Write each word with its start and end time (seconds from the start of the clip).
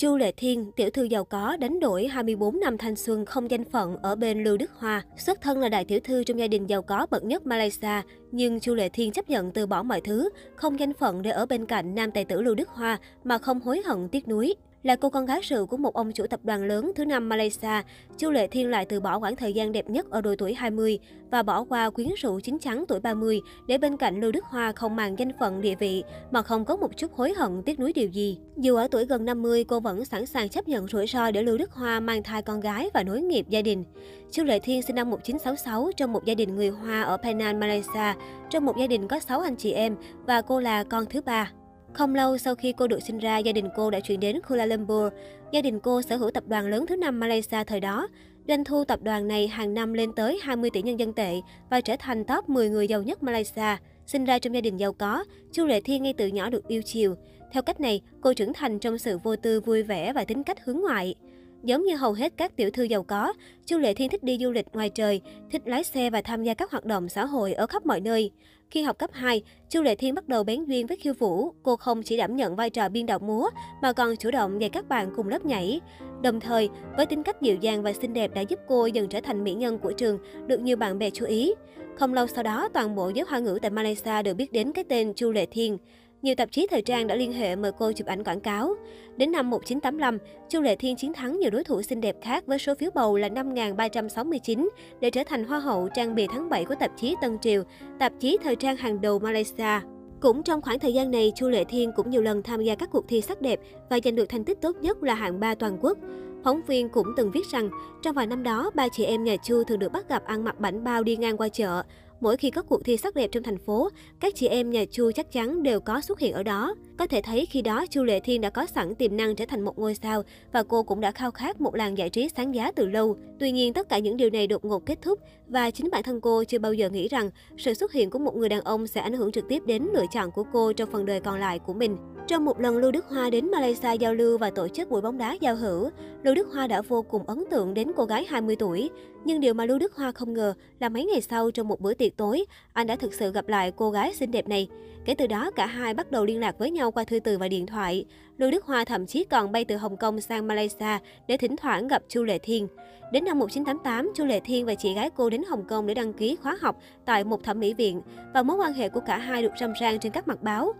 Chu 0.00 0.16
Lệ 0.16 0.32
Thiên, 0.36 0.72
tiểu 0.72 0.90
thư 0.90 1.02
giàu 1.02 1.24
có, 1.24 1.56
đánh 1.56 1.80
đổi 1.80 2.06
24 2.06 2.60
năm 2.60 2.78
thanh 2.78 2.96
xuân 2.96 3.24
không 3.24 3.50
danh 3.50 3.64
phận 3.64 3.96
ở 3.96 4.16
bên 4.16 4.44
Lưu 4.44 4.56
Đức 4.56 4.70
Hoa. 4.78 5.04
Xuất 5.16 5.40
thân 5.40 5.58
là 5.58 5.68
đại 5.68 5.84
tiểu 5.84 6.00
thư 6.04 6.24
trong 6.24 6.38
gia 6.38 6.48
đình 6.48 6.66
giàu 6.66 6.82
có 6.82 7.06
bậc 7.10 7.24
nhất 7.24 7.46
Malaysia, 7.46 8.02
nhưng 8.32 8.60
Chu 8.60 8.74
Lệ 8.74 8.88
Thiên 8.88 9.12
chấp 9.12 9.30
nhận 9.30 9.50
từ 9.50 9.66
bỏ 9.66 9.82
mọi 9.82 10.00
thứ, 10.00 10.28
không 10.54 10.80
danh 10.80 10.92
phận 10.92 11.22
để 11.22 11.30
ở 11.30 11.46
bên 11.46 11.66
cạnh 11.66 11.94
nam 11.94 12.10
tài 12.10 12.24
tử 12.24 12.42
Lưu 12.42 12.54
Đức 12.54 12.68
Hoa 12.68 12.98
mà 13.24 13.38
không 13.38 13.60
hối 13.60 13.82
hận 13.84 14.08
tiếc 14.08 14.28
nuối. 14.28 14.54
Là 14.82 14.96
cô 14.96 15.10
con 15.10 15.26
gái 15.26 15.40
rượu 15.42 15.66
của 15.66 15.76
một 15.76 15.94
ông 15.94 16.12
chủ 16.12 16.26
tập 16.26 16.40
đoàn 16.44 16.64
lớn 16.64 16.92
thứ 16.96 17.04
năm 17.04 17.28
Malaysia, 17.28 17.82
Chu 18.18 18.30
Lệ 18.30 18.46
Thiên 18.46 18.70
lại 18.70 18.84
từ 18.84 19.00
bỏ 19.00 19.18
khoảng 19.18 19.36
thời 19.36 19.52
gian 19.52 19.72
đẹp 19.72 19.90
nhất 19.90 20.10
ở 20.10 20.20
độ 20.20 20.34
tuổi 20.38 20.54
20 20.54 20.98
và 21.30 21.42
bỏ 21.42 21.64
qua 21.64 21.90
quyến 21.90 22.08
rũ 22.16 22.40
chín 22.40 22.58
chắn 22.58 22.84
tuổi 22.88 23.00
30 23.00 23.40
để 23.66 23.78
bên 23.78 23.96
cạnh 23.96 24.20
Lưu 24.20 24.32
Đức 24.32 24.44
Hoa 24.44 24.72
không 24.72 24.96
màng 24.96 25.18
danh 25.18 25.30
phận 25.40 25.60
địa 25.60 25.74
vị 25.74 26.04
mà 26.30 26.42
không 26.42 26.64
có 26.64 26.76
một 26.76 26.96
chút 26.96 27.12
hối 27.14 27.32
hận 27.32 27.62
tiếc 27.62 27.80
nuối 27.80 27.92
điều 27.92 28.08
gì. 28.08 28.38
Dù 28.56 28.76
ở 28.76 28.88
tuổi 28.90 29.04
gần 29.04 29.24
50, 29.24 29.64
cô 29.64 29.80
vẫn 29.80 30.04
sẵn 30.04 30.26
sàng 30.26 30.48
chấp 30.48 30.68
nhận 30.68 30.88
rủi 30.88 31.06
ro 31.06 31.30
để 31.30 31.42
Lưu 31.42 31.58
Đức 31.58 31.72
Hoa 31.72 32.00
mang 32.00 32.22
thai 32.22 32.42
con 32.42 32.60
gái 32.60 32.90
và 32.94 33.02
nối 33.02 33.20
nghiệp 33.20 33.46
gia 33.48 33.62
đình. 33.62 33.84
Chu 34.30 34.44
Lệ 34.44 34.58
Thiên 34.58 34.82
sinh 34.82 34.96
năm 34.96 35.10
1966 35.10 35.90
trong 35.96 36.12
một 36.12 36.24
gia 36.24 36.34
đình 36.34 36.56
người 36.56 36.68
Hoa 36.68 37.02
ở 37.02 37.16
Penang, 37.16 37.60
Malaysia. 37.60 38.14
Trong 38.50 38.64
một 38.64 38.76
gia 38.78 38.86
đình 38.86 39.08
có 39.08 39.20
6 39.20 39.40
anh 39.40 39.56
chị 39.56 39.72
em 39.72 39.96
và 40.26 40.42
cô 40.42 40.60
là 40.60 40.84
con 40.84 41.06
thứ 41.06 41.20
ba. 41.20 41.50
Không 41.92 42.14
lâu 42.14 42.38
sau 42.38 42.54
khi 42.54 42.72
cô 42.76 42.86
được 42.86 43.02
sinh 43.02 43.18
ra, 43.18 43.38
gia 43.38 43.52
đình 43.52 43.68
cô 43.76 43.90
đã 43.90 44.00
chuyển 44.00 44.20
đến 44.20 44.40
Kuala 44.48 44.66
Lumpur. 44.66 45.12
Gia 45.52 45.62
đình 45.62 45.80
cô 45.80 46.02
sở 46.02 46.16
hữu 46.16 46.30
tập 46.30 46.44
đoàn 46.46 46.66
lớn 46.66 46.86
thứ 46.86 46.96
năm 46.96 47.20
Malaysia 47.20 47.64
thời 47.64 47.80
đó. 47.80 48.08
Doanh 48.48 48.64
thu 48.64 48.84
tập 48.84 49.02
đoàn 49.02 49.28
này 49.28 49.48
hàng 49.48 49.74
năm 49.74 49.92
lên 49.92 50.12
tới 50.12 50.38
20 50.42 50.70
tỷ 50.70 50.82
nhân 50.82 50.98
dân 50.98 51.12
tệ 51.12 51.40
và 51.70 51.80
trở 51.80 51.96
thành 51.98 52.24
top 52.24 52.48
10 52.48 52.68
người 52.68 52.88
giàu 52.88 53.02
nhất 53.02 53.22
Malaysia. 53.22 53.76
Sinh 54.06 54.24
ra 54.24 54.38
trong 54.38 54.54
gia 54.54 54.60
đình 54.60 54.76
giàu 54.76 54.92
có, 54.92 55.24
Chu 55.52 55.66
Lệ 55.66 55.80
Thiên 55.80 56.02
ngay 56.02 56.12
từ 56.12 56.26
nhỏ 56.26 56.50
được 56.50 56.68
yêu 56.68 56.82
chiều. 56.82 57.14
Theo 57.52 57.62
cách 57.62 57.80
này, 57.80 58.00
cô 58.20 58.34
trưởng 58.34 58.52
thành 58.52 58.78
trong 58.78 58.98
sự 58.98 59.18
vô 59.18 59.36
tư 59.36 59.60
vui 59.60 59.82
vẻ 59.82 60.12
và 60.12 60.24
tính 60.24 60.42
cách 60.42 60.64
hướng 60.64 60.80
ngoại. 60.80 61.14
Giống 61.62 61.84
như 61.84 61.96
hầu 61.96 62.12
hết 62.12 62.32
các 62.36 62.56
tiểu 62.56 62.70
thư 62.70 62.82
giàu 62.82 63.02
có, 63.02 63.32
Chu 63.66 63.78
Lệ 63.78 63.94
Thiên 63.94 64.10
thích 64.10 64.22
đi 64.22 64.38
du 64.40 64.50
lịch 64.50 64.66
ngoài 64.72 64.90
trời, 64.90 65.20
thích 65.50 65.62
lái 65.64 65.84
xe 65.84 66.10
và 66.10 66.22
tham 66.22 66.42
gia 66.42 66.54
các 66.54 66.70
hoạt 66.70 66.84
động 66.84 67.08
xã 67.08 67.24
hội 67.24 67.52
ở 67.52 67.66
khắp 67.66 67.86
mọi 67.86 68.00
nơi. 68.00 68.30
Khi 68.70 68.82
học 68.82 68.98
cấp 68.98 69.10
2, 69.12 69.42
Chu 69.68 69.82
Lệ 69.82 69.94
Thiên 69.94 70.14
bắt 70.14 70.28
đầu 70.28 70.44
bén 70.44 70.64
duyên 70.64 70.86
với 70.86 70.96
khiêu 70.96 71.14
vũ. 71.18 71.52
Cô 71.62 71.76
không 71.76 72.02
chỉ 72.02 72.16
đảm 72.16 72.36
nhận 72.36 72.56
vai 72.56 72.70
trò 72.70 72.88
biên 72.88 73.06
đạo 73.06 73.18
múa, 73.18 73.48
mà 73.82 73.92
còn 73.92 74.16
chủ 74.16 74.30
động 74.30 74.60
dạy 74.60 74.70
các 74.70 74.88
bạn 74.88 75.10
cùng 75.16 75.28
lớp 75.28 75.44
nhảy. 75.44 75.80
Đồng 76.22 76.40
thời, 76.40 76.68
với 76.96 77.06
tính 77.06 77.22
cách 77.22 77.42
dịu 77.42 77.56
dàng 77.56 77.82
và 77.82 77.92
xinh 77.92 78.12
đẹp 78.12 78.34
đã 78.34 78.40
giúp 78.40 78.58
cô 78.68 78.86
dần 78.86 79.08
trở 79.08 79.20
thành 79.20 79.44
mỹ 79.44 79.54
nhân 79.54 79.78
của 79.78 79.92
trường, 79.92 80.18
được 80.46 80.60
nhiều 80.60 80.76
bạn 80.76 80.98
bè 80.98 81.10
chú 81.10 81.26
ý. 81.26 81.54
Không 81.96 82.14
lâu 82.14 82.26
sau 82.26 82.42
đó, 82.42 82.68
toàn 82.72 82.94
bộ 82.94 83.08
giới 83.08 83.24
hoa 83.28 83.38
ngữ 83.38 83.58
tại 83.62 83.70
Malaysia 83.70 84.22
đều 84.22 84.34
biết 84.34 84.52
đến 84.52 84.72
cái 84.72 84.84
tên 84.84 85.14
Chu 85.14 85.32
Lệ 85.32 85.46
Thiên. 85.46 85.78
Nhiều 86.22 86.34
tạp 86.34 86.52
chí 86.52 86.66
thời 86.70 86.82
trang 86.82 87.06
đã 87.06 87.14
liên 87.14 87.32
hệ 87.32 87.56
mời 87.56 87.72
cô 87.78 87.92
chụp 87.92 88.06
ảnh 88.06 88.24
quảng 88.24 88.40
cáo. 88.40 88.74
Đến 89.16 89.32
năm 89.32 89.50
1985, 89.50 90.18
Chu 90.48 90.60
Lệ 90.60 90.76
Thiên 90.76 90.96
chiến 90.96 91.12
thắng 91.12 91.40
nhiều 91.40 91.50
đối 91.50 91.64
thủ 91.64 91.82
xinh 91.82 92.00
đẹp 92.00 92.16
khác 92.22 92.46
với 92.46 92.58
số 92.58 92.74
phiếu 92.74 92.90
bầu 92.94 93.16
là 93.16 93.28
5.369 93.28 94.68
để 95.00 95.10
trở 95.10 95.24
thành 95.24 95.44
Hoa 95.44 95.58
hậu 95.58 95.88
trang 95.94 96.14
bìa 96.14 96.26
tháng 96.32 96.48
7 96.48 96.64
của 96.64 96.74
tạp 96.74 96.90
chí 96.96 97.16
Tân 97.20 97.38
Triều, 97.38 97.62
tạp 97.98 98.12
chí 98.20 98.38
thời 98.42 98.56
trang 98.56 98.76
hàng 98.76 99.00
đầu 99.00 99.18
Malaysia. 99.18 99.80
Cũng 100.20 100.42
trong 100.42 100.62
khoảng 100.62 100.78
thời 100.78 100.94
gian 100.94 101.10
này, 101.10 101.32
Chu 101.36 101.48
Lệ 101.48 101.64
Thiên 101.64 101.92
cũng 101.96 102.10
nhiều 102.10 102.22
lần 102.22 102.42
tham 102.42 102.62
gia 102.62 102.74
các 102.74 102.88
cuộc 102.92 103.08
thi 103.08 103.20
sắc 103.20 103.40
đẹp 103.40 103.60
và 103.90 103.98
giành 104.04 104.14
được 104.14 104.28
thành 104.28 104.44
tích 104.44 104.60
tốt 104.60 104.76
nhất 104.80 105.02
là 105.02 105.14
hạng 105.14 105.40
3 105.40 105.54
toàn 105.54 105.78
quốc. 105.80 105.98
Phóng 106.44 106.60
viên 106.66 106.88
cũng 106.88 107.06
từng 107.16 107.30
viết 107.30 107.46
rằng, 107.52 107.70
trong 108.02 108.14
vài 108.14 108.26
năm 108.26 108.42
đó, 108.42 108.70
ba 108.74 108.88
chị 108.88 109.04
em 109.04 109.24
nhà 109.24 109.36
Chu 109.36 109.64
thường 109.64 109.78
được 109.78 109.92
bắt 109.92 110.08
gặp 110.08 110.24
ăn 110.24 110.44
mặc 110.44 110.60
bảnh 110.60 110.84
bao 110.84 111.02
đi 111.02 111.16
ngang 111.16 111.36
qua 111.36 111.48
chợ. 111.48 111.82
Mỗi 112.20 112.36
khi 112.36 112.50
có 112.50 112.62
cuộc 112.62 112.84
thi 112.84 112.96
sắc 112.96 113.14
đẹp 113.14 113.28
trong 113.32 113.42
thành 113.42 113.58
phố, 113.58 113.88
các 114.20 114.34
chị 114.34 114.46
em 114.48 114.70
nhà 114.70 114.84
Chu 114.90 115.10
chắc 115.14 115.32
chắn 115.32 115.62
đều 115.62 115.80
có 115.80 116.00
xuất 116.00 116.20
hiện 116.20 116.32
ở 116.32 116.42
đó. 116.42 116.74
Có 116.96 117.06
thể 117.06 117.22
thấy 117.22 117.46
khi 117.46 117.62
đó 117.62 117.86
Chu 117.90 118.02
Lệ 118.02 118.20
Thiên 118.20 118.40
đã 118.40 118.50
có 118.50 118.66
sẵn 118.66 118.94
tiềm 118.94 119.16
năng 119.16 119.36
trở 119.36 119.44
thành 119.46 119.62
một 119.62 119.78
ngôi 119.78 119.94
sao 119.94 120.22
và 120.52 120.62
cô 120.62 120.82
cũng 120.82 121.00
đã 121.00 121.10
khao 121.10 121.30
khát 121.30 121.60
một 121.60 121.74
làng 121.74 121.98
giải 121.98 122.10
trí 122.10 122.28
sáng 122.36 122.54
giá 122.54 122.72
từ 122.72 122.86
lâu. 122.86 123.16
Tuy 123.38 123.52
nhiên 123.52 123.72
tất 123.72 123.88
cả 123.88 123.98
những 123.98 124.16
điều 124.16 124.30
này 124.30 124.46
đột 124.46 124.64
ngột 124.64 124.86
kết 124.86 125.02
thúc 125.02 125.18
và 125.48 125.70
chính 125.70 125.90
bản 125.90 126.02
thân 126.02 126.20
cô 126.20 126.44
chưa 126.44 126.58
bao 126.58 126.72
giờ 126.72 126.90
nghĩ 126.90 127.08
rằng 127.08 127.30
sự 127.58 127.74
xuất 127.74 127.92
hiện 127.92 128.10
của 128.10 128.18
một 128.18 128.36
người 128.36 128.48
đàn 128.48 128.60
ông 128.60 128.86
sẽ 128.86 129.00
ảnh 129.00 129.12
hưởng 129.12 129.32
trực 129.32 129.48
tiếp 129.48 129.62
đến 129.66 129.88
lựa 129.94 130.06
chọn 130.12 130.30
của 130.30 130.44
cô 130.52 130.72
trong 130.72 130.90
phần 130.92 131.06
đời 131.06 131.20
còn 131.20 131.40
lại 131.40 131.58
của 131.58 131.72
mình. 131.72 131.96
Trong 132.26 132.44
một 132.44 132.60
lần 132.60 132.76
Lưu 132.76 132.90
Đức 132.90 133.04
Hoa 133.08 133.30
đến 133.30 133.50
Malaysia 133.50 133.94
giao 134.00 134.14
lưu 134.14 134.38
và 134.38 134.50
tổ 134.50 134.68
chức 134.68 134.90
buổi 134.90 135.00
bóng 135.00 135.18
đá 135.18 135.36
giao 135.40 135.56
hữu, 135.56 135.90
Lưu 136.22 136.34
Đức 136.34 136.48
Hoa 136.52 136.66
đã 136.66 136.82
vô 136.82 137.02
cùng 137.02 137.26
ấn 137.26 137.44
tượng 137.50 137.74
đến 137.74 137.92
cô 137.96 138.04
gái 138.04 138.24
20 138.28 138.56
tuổi. 138.56 138.90
Nhưng 139.24 139.40
điều 139.40 139.54
mà 139.54 139.64
Lưu 139.64 139.78
Đức 139.78 139.94
Hoa 139.96 140.12
không 140.12 140.32
ngờ 140.32 140.54
là 140.80 140.88
mấy 140.88 141.04
ngày 141.04 141.20
sau 141.20 141.50
trong 141.50 141.68
một 141.68 141.80
bữa 141.80 141.94
tiệc 141.94 142.09
tối, 142.10 142.44
anh 142.72 142.86
đã 142.86 142.96
thực 142.96 143.14
sự 143.14 143.32
gặp 143.32 143.48
lại 143.48 143.72
cô 143.76 143.90
gái 143.90 144.14
xinh 144.14 144.30
đẹp 144.30 144.48
này. 144.48 144.68
Kể 145.04 145.14
từ 145.14 145.26
đó, 145.26 145.50
cả 145.50 145.66
hai 145.66 145.94
bắt 145.94 146.10
đầu 146.10 146.24
liên 146.24 146.40
lạc 146.40 146.58
với 146.58 146.70
nhau 146.70 146.90
qua 146.90 147.04
thư 147.04 147.20
từ 147.20 147.38
và 147.38 147.48
điện 147.48 147.66
thoại. 147.66 148.04
Lưu 148.38 148.50
Đức 148.50 148.64
Hoa 148.64 148.84
thậm 148.84 149.06
chí 149.06 149.24
còn 149.24 149.52
bay 149.52 149.64
từ 149.64 149.76
Hồng 149.76 149.96
Kông 149.96 150.20
sang 150.20 150.46
Malaysia 150.46 150.98
để 151.28 151.36
thỉnh 151.36 151.56
thoảng 151.56 151.88
gặp 151.88 152.02
Chu 152.08 152.24
Lệ 152.24 152.38
Thiên. 152.38 152.68
Đến 153.12 153.24
năm 153.24 153.38
1988, 153.38 154.12
Chu 154.14 154.24
Lệ 154.24 154.40
Thiên 154.40 154.66
và 154.66 154.74
chị 154.74 154.94
gái 154.94 155.10
cô 155.10 155.30
đến 155.30 155.42
Hồng 155.48 155.64
Kông 155.64 155.86
để 155.86 155.94
đăng 155.94 156.12
ký 156.12 156.36
khóa 156.36 156.56
học 156.60 156.76
tại 157.04 157.24
một 157.24 157.44
thẩm 157.44 157.60
mỹ 157.60 157.74
viện 157.74 158.02
và 158.34 158.42
mối 158.42 158.56
quan 158.56 158.72
hệ 158.72 158.88
của 158.88 159.00
cả 159.00 159.18
hai 159.18 159.42
được 159.42 159.52
râm 159.60 159.72
ran 159.80 159.98
trên 159.98 160.12
các 160.12 160.28
mặt 160.28 160.42
báo. 160.42 160.72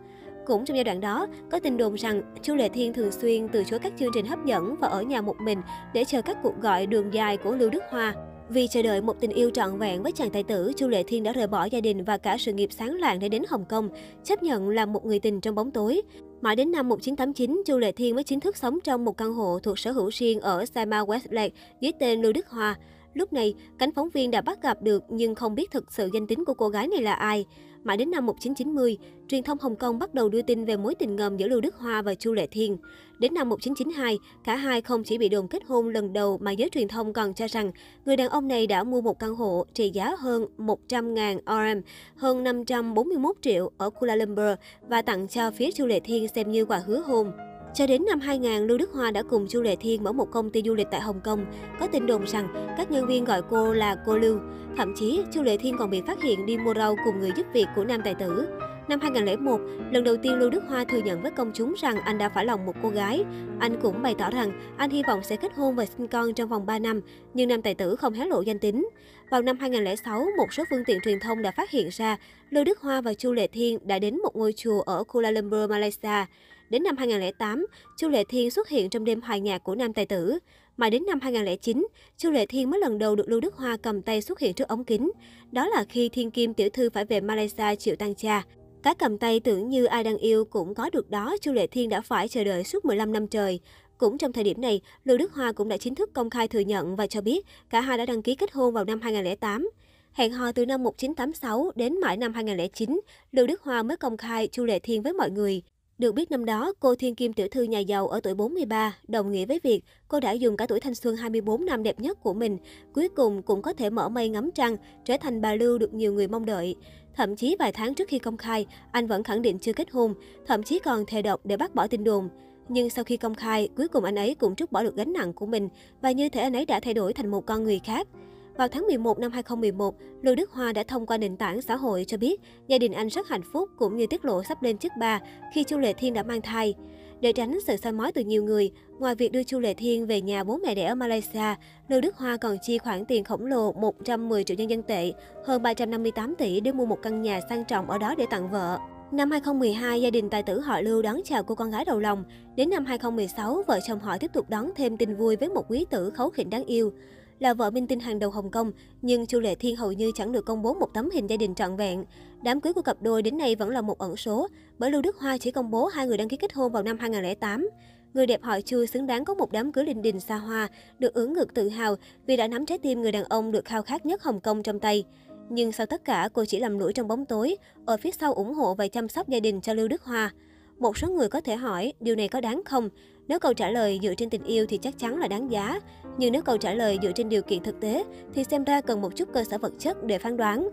Cũng 0.46 0.64
trong 0.64 0.76
giai 0.76 0.84
đoạn 0.84 1.00
đó, 1.00 1.26
có 1.50 1.58
tin 1.58 1.76
đồn 1.76 1.94
rằng 1.94 2.22
Chu 2.42 2.54
Lệ 2.54 2.68
Thiên 2.68 2.92
thường 2.92 3.12
xuyên 3.12 3.48
từ 3.48 3.64
chối 3.64 3.78
các 3.78 3.92
chương 3.98 4.10
trình 4.14 4.26
hấp 4.26 4.44
dẫn 4.44 4.74
và 4.80 4.88
ở 4.88 5.02
nhà 5.02 5.20
một 5.20 5.36
mình 5.40 5.62
để 5.92 6.04
chờ 6.04 6.22
các 6.22 6.36
cuộc 6.42 6.60
gọi 6.60 6.86
đường 6.86 7.14
dài 7.14 7.36
của 7.36 7.52
Lưu 7.52 7.70
Đức 7.70 7.82
Hoa. 7.90 8.14
Vì 8.52 8.68
chờ 8.68 8.82
đợi 8.82 9.00
một 9.00 9.20
tình 9.20 9.30
yêu 9.30 9.50
trọn 9.50 9.78
vẹn 9.78 10.02
với 10.02 10.12
chàng 10.12 10.30
tài 10.30 10.42
tử, 10.42 10.72
Chu 10.76 10.88
Lệ 10.88 11.02
Thiên 11.02 11.22
đã 11.22 11.32
rời 11.32 11.46
bỏ 11.46 11.64
gia 11.64 11.80
đình 11.80 12.04
và 12.04 12.18
cả 12.18 12.36
sự 12.38 12.52
nghiệp 12.52 12.68
sáng 12.72 12.94
loạn 12.94 13.18
để 13.18 13.28
đến 13.28 13.42
Hồng 13.48 13.64
Kông, 13.68 13.88
chấp 14.24 14.42
nhận 14.42 14.68
làm 14.68 14.92
một 14.92 15.04
người 15.04 15.18
tình 15.18 15.40
trong 15.40 15.54
bóng 15.54 15.70
tối. 15.70 16.02
Mãi 16.40 16.56
đến 16.56 16.72
năm 16.72 16.88
1989, 16.88 17.62
Chu 17.66 17.78
Lệ 17.78 17.92
Thiên 17.92 18.14
mới 18.14 18.24
chính 18.24 18.40
thức 18.40 18.56
sống 18.56 18.78
trong 18.84 19.04
một 19.04 19.16
căn 19.16 19.32
hộ 19.32 19.58
thuộc 19.62 19.78
sở 19.78 19.92
hữu 19.92 20.08
riêng 20.08 20.40
ở 20.40 20.64
Sama 20.66 21.02
Westlake 21.02 21.50
dưới 21.80 21.92
tên 22.00 22.22
Lưu 22.22 22.32
Đức 22.32 22.48
Hoa. 22.48 22.78
Lúc 23.14 23.32
này, 23.32 23.54
cánh 23.78 23.92
phóng 23.92 24.10
viên 24.10 24.30
đã 24.30 24.40
bắt 24.40 24.62
gặp 24.62 24.82
được 24.82 25.04
nhưng 25.08 25.34
không 25.34 25.54
biết 25.54 25.70
thực 25.70 25.92
sự 25.92 26.10
danh 26.14 26.26
tính 26.26 26.44
của 26.44 26.54
cô 26.54 26.68
gái 26.68 26.88
này 26.88 27.02
là 27.02 27.12
ai. 27.12 27.46
Mãi 27.84 27.96
đến 27.96 28.10
năm 28.10 28.26
1990, 28.26 28.98
truyền 29.28 29.42
thông 29.42 29.58
Hồng 29.60 29.76
Kông 29.76 29.98
bắt 29.98 30.14
đầu 30.14 30.28
đưa 30.28 30.42
tin 30.42 30.64
về 30.64 30.76
mối 30.76 30.94
tình 30.94 31.16
ngầm 31.16 31.36
giữa 31.36 31.48
Lưu 31.48 31.60
Đức 31.60 31.74
Hoa 31.74 32.02
và 32.02 32.14
Chu 32.14 32.32
Lệ 32.32 32.46
Thiên. 32.46 32.76
Đến 33.18 33.34
năm 33.34 33.48
1992, 33.48 34.18
cả 34.44 34.56
hai 34.56 34.80
không 34.80 35.04
chỉ 35.04 35.18
bị 35.18 35.28
đồn 35.28 35.48
kết 35.48 35.62
hôn 35.66 35.88
lần 35.88 36.12
đầu 36.12 36.38
mà 36.38 36.50
giới 36.50 36.68
truyền 36.70 36.88
thông 36.88 37.12
còn 37.12 37.34
cho 37.34 37.46
rằng 37.46 37.72
người 38.04 38.16
đàn 38.16 38.28
ông 38.28 38.48
này 38.48 38.66
đã 38.66 38.84
mua 38.84 39.00
một 39.00 39.18
căn 39.18 39.34
hộ 39.34 39.66
trị 39.74 39.90
giá 39.90 40.16
hơn 40.18 40.46
100.000 40.58 41.74
RM, 41.74 41.80
hơn 42.16 42.44
541 42.44 43.36
triệu 43.42 43.70
ở 43.78 43.90
Kuala 43.90 44.16
Lumpur 44.16 44.58
và 44.88 45.02
tặng 45.02 45.28
cho 45.28 45.50
phía 45.50 45.70
Chu 45.72 45.86
Lệ 45.86 46.00
Thiên 46.00 46.28
xem 46.28 46.50
như 46.50 46.64
quà 46.64 46.78
hứa 46.86 47.00
hôn. 47.00 47.32
Cho 47.74 47.86
đến 47.86 48.04
năm 48.08 48.20
2000, 48.20 48.66
Lưu 48.66 48.78
Đức 48.78 48.90
Hoa 48.92 49.10
đã 49.10 49.22
cùng 49.22 49.46
Chu 49.48 49.62
Lệ 49.62 49.76
Thiên 49.76 50.04
mở 50.04 50.12
một 50.12 50.30
công 50.30 50.50
ty 50.50 50.62
du 50.66 50.74
lịch 50.74 50.86
tại 50.90 51.00
Hồng 51.00 51.20
Kông. 51.24 51.46
Có 51.80 51.86
tin 51.86 52.06
đồn 52.06 52.26
rằng 52.26 52.74
các 52.78 52.90
nhân 52.90 53.06
viên 53.06 53.24
gọi 53.24 53.42
cô 53.50 53.72
là 53.72 53.96
cô 54.06 54.18
Lưu. 54.18 54.38
Thậm 54.76 54.94
chí, 54.96 55.22
Chu 55.34 55.42
Lệ 55.42 55.56
Thiên 55.56 55.76
còn 55.78 55.90
bị 55.90 56.02
phát 56.06 56.22
hiện 56.22 56.46
đi 56.46 56.58
mua 56.58 56.74
rau 56.74 56.96
cùng 57.04 57.20
người 57.20 57.32
giúp 57.36 57.46
việc 57.52 57.66
của 57.76 57.84
nam 57.84 58.00
tài 58.04 58.14
tử. 58.14 58.46
Năm 58.88 59.00
2001, 59.00 59.60
lần 59.92 60.04
đầu 60.04 60.16
tiên 60.16 60.38
Lưu 60.38 60.50
Đức 60.50 60.62
Hoa 60.68 60.84
thừa 60.84 61.00
nhận 61.04 61.22
với 61.22 61.30
công 61.30 61.50
chúng 61.54 61.74
rằng 61.74 61.96
anh 62.00 62.18
đã 62.18 62.28
phải 62.28 62.44
lòng 62.44 62.66
một 62.66 62.72
cô 62.82 62.88
gái. 62.88 63.24
Anh 63.60 63.80
cũng 63.82 64.02
bày 64.02 64.14
tỏ 64.18 64.30
rằng 64.30 64.74
anh 64.76 64.90
hy 64.90 65.02
vọng 65.02 65.20
sẽ 65.22 65.36
kết 65.36 65.52
hôn 65.54 65.74
và 65.74 65.86
sinh 65.86 66.08
con 66.08 66.34
trong 66.34 66.48
vòng 66.48 66.66
3 66.66 66.78
năm, 66.78 67.00
nhưng 67.34 67.48
nam 67.48 67.62
tài 67.62 67.74
tử 67.74 67.96
không 67.96 68.12
hé 68.12 68.26
lộ 68.26 68.40
danh 68.40 68.58
tính. 68.58 68.88
Vào 69.30 69.42
năm 69.42 69.58
2006, 69.60 70.26
một 70.36 70.52
số 70.52 70.64
phương 70.70 70.84
tiện 70.86 70.98
truyền 71.04 71.20
thông 71.20 71.42
đã 71.42 71.50
phát 71.50 71.70
hiện 71.70 71.88
ra 71.90 72.16
Lưu 72.50 72.64
Đức 72.64 72.80
Hoa 72.80 73.00
và 73.00 73.14
Chu 73.14 73.32
Lệ 73.32 73.46
Thiên 73.46 73.78
đã 73.86 73.98
đến 73.98 74.18
một 74.18 74.36
ngôi 74.36 74.52
chùa 74.52 74.80
ở 74.80 75.04
Kuala 75.04 75.30
Lumpur, 75.30 75.70
Malaysia. 75.70 76.26
Đến 76.70 76.82
năm 76.82 76.96
2008, 76.96 77.66
Chu 77.96 78.08
Lệ 78.08 78.24
Thiên 78.28 78.50
xuất 78.50 78.68
hiện 78.68 78.90
trong 78.90 79.04
đêm 79.04 79.20
hòa 79.20 79.36
nhạc 79.36 79.58
của 79.64 79.74
nam 79.74 79.92
tài 79.92 80.06
tử. 80.06 80.38
Mà 80.76 80.90
đến 80.90 81.02
năm 81.06 81.20
2009, 81.20 81.86
Chu 82.16 82.30
Lệ 82.30 82.46
Thiên 82.46 82.70
mới 82.70 82.80
lần 82.80 82.98
đầu 82.98 83.16
được 83.16 83.28
Lưu 83.28 83.40
Đức 83.40 83.54
Hoa 83.54 83.76
cầm 83.76 84.02
tay 84.02 84.22
xuất 84.22 84.38
hiện 84.38 84.54
trước 84.54 84.68
ống 84.68 84.84
kính. 84.84 85.10
Đó 85.52 85.68
là 85.68 85.84
khi 85.84 86.08
Thiên 86.08 86.30
Kim 86.30 86.54
tiểu 86.54 86.68
thư 86.72 86.90
phải 86.90 87.04
về 87.04 87.20
Malaysia 87.20 87.74
chịu 87.78 87.96
tăng 87.96 88.14
cha. 88.14 88.42
Cái 88.82 88.94
cầm 88.94 89.18
tay 89.18 89.40
tưởng 89.40 89.68
như 89.68 89.84
ai 89.84 90.04
đang 90.04 90.16
yêu 90.16 90.44
cũng 90.44 90.74
có 90.74 90.90
được 90.90 91.10
đó, 91.10 91.36
Chu 91.40 91.52
Lệ 91.52 91.66
Thiên 91.66 91.88
đã 91.88 92.00
phải 92.00 92.28
chờ 92.28 92.44
đợi 92.44 92.64
suốt 92.64 92.84
15 92.84 93.12
năm 93.12 93.26
trời. 93.26 93.60
Cũng 93.98 94.18
trong 94.18 94.32
thời 94.32 94.44
điểm 94.44 94.60
này, 94.60 94.80
Lưu 95.04 95.18
Đức 95.18 95.32
Hoa 95.32 95.52
cũng 95.52 95.68
đã 95.68 95.76
chính 95.76 95.94
thức 95.94 96.10
công 96.12 96.30
khai 96.30 96.48
thừa 96.48 96.60
nhận 96.60 96.96
và 96.96 97.06
cho 97.06 97.20
biết 97.20 97.46
cả 97.70 97.80
hai 97.80 97.98
đã 97.98 98.06
đăng 98.06 98.22
ký 98.22 98.34
kết 98.34 98.52
hôn 98.52 98.74
vào 98.74 98.84
năm 98.84 99.00
2008. 99.00 99.70
Hẹn 100.12 100.32
hò 100.32 100.52
từ 100.52 100.66
năm 100.66 100.82
1986 100.82 101.70
đến 101.74 102.00
mãi 102.00 102.16
năm 102.16 102.34
2009, 102.34 103.00
Lưu 103.32 103.46
Đức 103.46 103.62
Hoa 103.62 103.82
mới 103.82 103.96
công 103.96 104.16
khai 104.16 104.46
Chu 104.46 104.64
Lệ 104.64 104.78
Thiên 104.78 105.02
với 105.02 105.12
mọi 105.12 105.30
người. 105.30 105.62
Được 105.98 106.12
biết 106.12 106.30
năm 106.30 106.44
đó, 106.44 106.72
cô 106.80 106.94
Thiên 106.94 107.14
Kim 107.14 107.32
tiểu 107.32 107.48
thư 107.50 107.62
nhà 107.62 107.78
giàu 107.78 108.08
ở 108.08 108.20
tuổi 108.20 108.34
43, 108.34 108.96
đồng 109.08 109.30
nghĩa 109.30 109.46
với 109.46 109.60
việc 109.62 109.84
cô 110.08 110.20
đã 110.20 110.32
dùng 110.32 110.56
cả 110.56 110.66
tuổi 110.66 110.80
thanh 110.80 110.94
xuân 110.94 111.16
24 111.16 111.64
năm 111.64 111.82
đẹp 111.82 112.00
nhất 112.00 112.22
của 112.22 112.34
mình, 112.34 112.58
cuối 112.92 113.08
cùng 113.08 113.42
cũng 113.42 113.62
có 113.62 113.72
thể 113.72 113.90
mở 113.90 114.08
mây 114.08 114.28
ngắm 114.28 114.50
trăng, 114.54 114.76
trở 115.04 115.16
thành 115.20 115.40
bà 115.40 115.54
Lưu 115.54 115.78
được 115.78 115.94
nhiều 115.94 116.12
người 116.12 116.28
mong 116.28 116.46
đợi. 116.46 116.76
Thậm 117.20 117.36
chí 117.36 117.56
vài 117.58 117.72
tháng 117.72 117.94
trước 117.94 118.08
khi 118.08 118.18
công 118.18 118.36
khai, 118.36 118.66
anh 118.92 119.06
vẫn 119.06 119.22
khẳng 119.22 119.42
định 119.42 119.58
chưa 119.58 119.72
kết 119.72 119.90
hôn, 119.90 120.14
thậm 120.46 120.62
chí 120.62 120.78
còn 120.78 121.06
thề 121.06 121.22
độc 121.22 121.40
để 121.44 121.56
bác 121.56 121.74
bỏ 121.74 121.86
tin 121.86 122.04
đồn. 122.04 122.28
Nhưng 122.68 122.90
sau 122.90 123.04
khi 123.04 123.16
công 123.16 123.34
khai, 123.34 123.68
cuối 123.76 123.88
cùng 123.88 124.04
anh 124.04 124.16
ấy 124.16 124.34
cũng 124.34 124.56
trút 124.56 124.72
bỏ 124.72 124.82
được 124.82 124.96
gánh 124.96 125.12
nặng 125.12 125.32
của 125.32 125.46
mình 125.46 125.68
và 126.02 126.10
như 126.10 126.28
thể 126.28 126.40
anh 126.40 126.56
ấy 126.56 126.66
đã 126.66 126.80
thay 126.80 126.94
đổi 126.94 127.12
thành 127.12 127.30
một 127.30 127.46
con 127.46 127.64
người 127.64 127.80
khác. 127.84 128.08
Vào 128.56 128.68
tháng 128.68 128.86
11 128.86 129.18
năm 129.18 129.32
2011, 129.32 129.94
Lưu 130.22 130.34
Đức 130.34 130.50
Hoa 130.50 130.72
đã 130.72 130.82
thông 130.82 131.06
qua 131.06 131.18
nền 131.18 131.36
tảng 131.36 131.62
xã 131.62 131.76
hội 131.76 132.04
cho 132.08 132.16
biết 132.16 132.40
gia 132.66 132.78
đình 132.78 132.92
anh 132.92 133.08
rất 133.08 133.28
hạnh 133.28 133.42
phúc 133.52 133.68
cũng 133.78 133.96
như 133.96 134.06
tiết 134.06 134.24
lộ 134.24 134.42
sắp 134.42 134.62
lên 134.62 134.78
chức 134.78 134.92
ba 134.98 135.20
khi 135.54 135.64
Chu 135.64 135.78
Lệ 135.78 135.92
Thiên 135.92 136.14
đã 136.14 136.22
mang 136.22 136.42
thai. 136.42 136.74
Để 137.20 137.32
tránh 137.32 137.58
sự 137.66 137.76
soi 137.76 137.92
mói 137.92 138.12
từ 138.12 138.24
nhiều 138.24 138.44
người, 138.44 138.70
ngoài 138.98 139.14
việc 139.14 139.32
đưa 139.32 139.42
Chu 139.42 139.58
Lệ 139.58 139.74
Thiên 139.74 140.06
về 140.06 140.20
nhà 140.20 140.44
bố 140.44 140.56
mẹ 140.56 140.74
đẻ 140.74 140.84
ở 140.84 140.94
Malaysia, 140.94 141.54
Lưu 141.88 142.00
Đức 142.00 142.16
Hoa 142.16 142.36
còn 142.36 142.56
chi 142.62 142.78
khoản 142.78 143.04
tiền 143.04 143.24
khổng 143.24 143.46
lồ 143.46 143.72
110 143.72 144.44
triệu 144.44 144.56
nhân 144.56 144.70
dân 144.70 144.82
tệ, 144.82 145.12
hơn 145.44 145.62
358 145.62 146.34
tỷ 146.34 146.60
để 146.60 146.72
mua 146.72 146.86
một 146.86 147.02
căn 147.02 147.22
nhà 147.22 147.40
sang 147.48 147.64
trọng 147.64 147.90
ở 147.90 147.98
đó 147.98 148.14
để 148.18 148.26
tặng 148.30 148.50
vợ. 148.50 148.78
Năm 149.12 149.30
2012, 149.30 150.02
gia 150.02 150.10
đình 150.10 150.30
tài 150.30 150.42
tử 150.42 150.60
họ 150.60 150.80
Lưu 150.80 151.02
đón 151.02 151.20
chào 151.24 151.42
cô 151.42 151.54
con 151.54 151.70
gái 151.70 151.84
đầu 151.84 151.98
lòng. 151.98 152.24
Đến 152.56 152.70
năm 152.70 152.84
2016, 152.84 153.62
vợ 153.66 153.80
chồng 153.86 154.00
họ 154.00 154.18
tiếp 154.18 154.32
tục 154.32 154.50
đón 154.50 154.70
thêm 154.76 154.96
tin 154.96 155.14
vui 155.14 155.36
với 155.36 155.48
một 155.48 155.64
quý 155.68 155.86
tử 155.90 156.10
khấu 156.10 156.30
khỉnh 156.30 156.50
đáng 156.50 156.64
yêu. 156.64 156.92
Là 157.40 157.54
vợ 157.54 157.70
minh 157.70 157.86
tinh 157.86 158.00
hàng 158.00 158.18
đầu 158.18 158.30
Hồng 158.30 158.50
Kông, 158.50 158.72
nhưng 159.02 159.26
Chu 159.26 159.40
Lệ 159.40 159.54
Thiên 159.54 159.76
hầu 159.76 159.92
như 159.92 160.12
chẳng 160.14 160.32
được 160.32 160.44
công 160.44 160.62
bố 160.62 160.74
một 160.74 160.94
tấm 160.94 161.10
hình 161.10 161.26
gia 161.26 161.36
đình 161.36 161.54
trọn 161.54 161.76
vẹn. 161.76 162.04
Đám 162.42 162.60
cưới 162.60 162.72
của 162.72 162.82
cặp 162.82 163.02
đôi 163.02 163.22
đến 163.22 163.38
nay 163.38 163.56
vẫn 163.56 163.70
là 163.70 163.80
một 163.80 163.98
ẩn 163.98 164.16
số, 164.16 164.48
bởi 164.78 164.90
Lưu 164.90 165.02
Đức 165.02 165.16
Hoa 165.16 165.38
chỉ 165.38 165.50
công 165.50 165.70
bố 165.70 165.86
hai 165.86 166.06
người 166.06 166.16
đăng 166.16 166.28
ký 166.28 166.36
kết 166.36 166.52
hôn 166.52 166.72
vào 166.72 166.82
năm 166.82 166.98
2008. 166.98 167.68
Người 168.14 168.26
đẹp 168.26 168.42
họ 168.42 168.60
Chu 168.60 168.86
xứng 168.86 169.06
đáng 169.06 169.24
có 169.24 169.34
một 169.34 169.52
đám 169.52 169.72
cưới 169.72 169.84
linh 169.84 170.02
đình 170.02 170.20
xa 170.20 170.36
hoa, 170.36 170.68
được 170.98 171.14
ưỡn 171.14 171.32
ngực 171.32 171.54
tự 171.54 171.68
hào 171.68 171.96
vì 172.26 172.36
đã 172.36 172.48
nắm 172.48 172.66
trái 172.66 172.78
tim 172.78 173.02
người 173.02 173.12
đàn 173.12 173.24
ông 173.24 173.52
được 173.52 173.64
khao 173.64 173.82
khát 173.82 174.06
nhất 174.06 174.22
Hồng 174.22 174.40
Kông 174.40 174.62
trong 174.62 174.80
tay. 174.80 175.04
Nhưng 175.48 175.72
sau 175.72 175.86
tất 175.86 176.04
cả, 176.04 176.28
cô 176.32 176.44
chỉ 176.44 176.58
làm 176.58 176.78
lũi 176.78 176.92
trong 176.92 177.08
bóng 177.08 177.24
tối, 177.24 177.56
ở 177.86 177.96
phía 177.96 178.10
sau 178.10 178.34
ủng 178.34 178.54
hộ 178.54 178.74
và 178.74 178.88
chăm 178.88 179.08
sóc 179.08 179.28
gia 179.28 179.40
đình 179.40 179.60
cho 179.60 179.74
Lưu 179.74 179.88
Đức 179.88 180.02
Hoa. 180.02 180.32
Một 180.78 180.98
số 180.98 181.08
người 181.08 181.28
có 181.28 181.40
thể 181.40 181.56
hỏi, 181.56 181.92
điều 182.00 182.14
này 182.14 182.28
có 182.28 182.40
đáng 182.40 182.62
không? 182.64 182.88
Nếu 183.30 183.38
câu 183.38 183.54
trả 183.54 183.70
lời 183.70 183.98
dựa 184.02 184.14
trên 184.14 184.30
tình 184.30 184.42
yêu 184.42 184.66
thì 184.66 184.78
chắc 184.78 184.98
chắn 184.98 185.18
là 185.18 185.28
đáng 185.28 185.50
giá. 185.50 185.80
Nhưng 186.18 186.32
nếu 186.32 186.42
câu 186.42 186.56
trả 186.56 186.74
lời 186.74 186.98
dựa 187.02 187.12
trên 187.12 187.28
điều 187.28 187.42
kiện 187.42 187.62
thực 187.62 187.80
tế, 187.80 188.04
thì 188.34 188.44
xem 188.44 188.64
ra 188.64 188.80
cần 188.80 189.00
một 189.00 189.16
chút 189.16 189.28
cơ 189.32 189.44
sở 189.44 189.58
vật 189.58 189.72
chất 189.78 190.04
để 190.04 190.18
phán 190.18 190.36
đoán. 190.36 190.68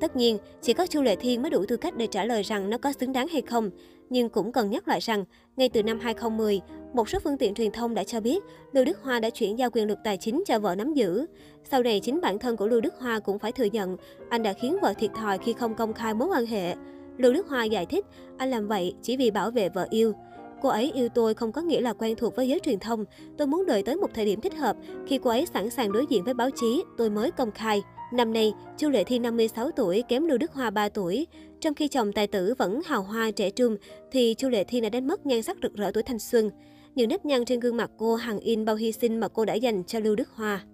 Tất 0.00 0.16
nhiên, 0.16 0.38
chỉ 0.62 0.72
có 0.72 0.86
Chu 0.86 1.02
Lệ 1.02 1.16
Thiên 1.16 1.42
mới 1.42 1.50
đủ 1.50 1.64
tư 1.68 1.76
cách 1.76 1.96
để 1.96 2.06
trả 2.06 2.24
lời 2.24 2.42
rằng 2.42 2.70
nó 2.70 2.78
có 2.78 2.92
xứng 2.92 3.12
đáng 3.12 3.28
hay 3.28 3.42
không. 3.42 3.70
Nhưng 4.10 4.28
cũng 4.28 4.52
cần 4.52 4.70
nhắc 4.70 4.88
lại 4.88 5.00
rằng, 5.00 5.24
ngay 5.56 5.68
từ 5.68 5.82
năm 5.82 6.00
2010, 6.00 6.60
một 6.94 7.08
số 7.08 7.18
phương 7.24 7.38
tiện 7.38 7.54
truyền 7.54 7.70
thông 7.70 7.94
đã 7.94 8.04
cho 8.04 8.20
biết 8.20 8.42
Lưu 8.72 8.84
Đức 8.84 8.98
Hoa 9.02 9.20
đã 9.20 9.30
chuyển 9.30 9.58
giao 9.58 9.70
quyền 9.70 9.88
lực 9.88 9.98
tài 10.04 10.16
chính 10.16 10.42
cho 10.46 10.58
vợ 10.58 10.74
nắm 10.74 10.94
giữ. 10.94 11.26
Sau 11.70 11.82
này, 11.82 12.00
chính 12.00 12.20
bản 12.20 12.38
thân 12.38 12.56
của 12.56 12.66
Lưu 12.66 12.80
Đức 12.80 12.94
Hoa 12.98 13.20
cũng 13.20 13.38
phải 13.38 13.52
thừa 13.52 13.64
nhận 13.72 13.96
anh 14.28 14.42
đã 14.42 14.52
khiến 14.52 14.76
vợ 14.82 14.94
thiệt 14.98 15.10
thòi 15.14 15.38
khi 15.38 15.52
không 15.52 15.74
công 15.74 15.92
khai 15.92 16.14
mối 16.14 16.28
quan 16.28 16.46
hệ. 16.46 16.74
Lưu 17.18 17.32
Đức 17.32 17.48
Hoa 17.48 17.64
giải 17.64 17.86
thích, 17.86 18.06
anh 18.38 18.50
làm 18.50 18.68
vậy 18.68 18.94
chỉ 19.02 19.16
vì 19.16 19.30
bảo 19.30 19.50
vệ 19.50 19.68
vợ 19.68 19.86
yêu. 19.90 20.14
Cô 20.62 20.68
ấy 20.68 20.92
yêu 20.94 21.08
tôi 21.08 21.34
không 21.34 21.52
có 21.52 21.60
nghĩa 21.60 21.80
là 21.80 21.92
quen 21.92 22.16
thuộc 22.16 22.36
với 22.36 22.48
giới 22.48 22.60
truyền 22.60 22.78
thông. 22.78 23.04
Tôi 23.38 23.46
muốn 23.46 23.66
đợi 23.66 23.82
tới 23.82 23.96
một 23.96 24.10
thời 24.14 24.24
điểm 24.24 24.40
thích 24.40 24.54
hợp, 24.54 24.76
khi 25.06 25.18
cô 25.22 25.30
ấy 25.30 25.46
sẵn 25.54 25.70
sàng 25.70 25.92
đối 25.92 26.06
diện 26.06 26.24
với 26.24 26.34
báo 26.34 26.50
chí, 26.50 26.82
tôi 26.98 27.10
mới 27.10 27.30
công 27.30 27.50
khai. 27.50 27.82
Năm 28.12 28.32
nay, 28.32 28.52
Chu 28.78 28.88
Lệ 28.88 29.04
Thi 29.04 29.18
56 29.18 29.70
tuổi, 29.70 30.02
kém 30.08 30.26
Lưu 30.26 30.38
Đức 30.38 30.52
Hoa 30.52 30.70
3 30.70 30.88
tuổi. 30.88 31.26
Trong 31.60 31.74
khi 31.74 31.88
chồng 31.88 32.12
tài 32.12 32.26
tử 32.26 32.54
vẫn 32.58 32.80
hào 32.86 33.02
hoa 33.02 33.30
trẻ 33.30 33.50
trung, 33.50 33.76
thì 34.12 34.34
Chu 34.38 34.48
Lệ 34.48 34.64
Thi 34.64 34.80
đã 34.80 34.88
đánh 34.88 35.06
mất 35.06 35.26
nhan 35.26 35.42
sắc 35.42 35.56
rực 35.62 35.74
rỡ 35.74 35.90
tuổi 35.94 36.02
thanh 36.02 36.18
xuân. 36.18 36.50
Những 36.94 37.08
nếp 37.08 37.24
nhăn 37.24 37.44
trên 37.44 37.60
gương 37.60 37.76
mặt 37.76 37.90
cô 37.98 38.14
hằng 38.14 38.38
in 38.38 38.64
bao 38.64 38.76
hy 38.76 38.92
sinh 38.92 39.20
mà 39.20 39.28
cô 39.28 39.44
đã 39.44 39.54
dành 39.54 39.84
cho 39.84 39.98
Lưu 39.98 40.14
Đức 40.14 40.28
Hoa. 40.34 40.64